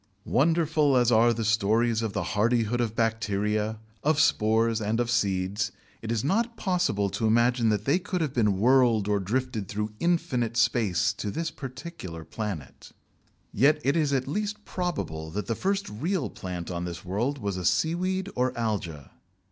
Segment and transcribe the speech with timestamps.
[0.25, 5.71] Wonderful as are the stories of the hardihood of bacteria, of spores, and of seeds,
[6.01, 9.93] it is not possible to imagine that they could have been whirled or drifted through
[9.99, 12.93] infinite space to this particular planet.
[13.53, 17.55] Yet it is at least probable that the first real plant on this world was
[17.55, 19.11] a seaweed or alga.